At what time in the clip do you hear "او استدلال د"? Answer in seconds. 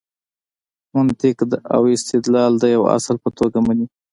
1.75-2.63